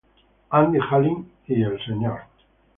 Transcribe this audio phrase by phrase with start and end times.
[0.57, 2.19] Andi Halim y Mr.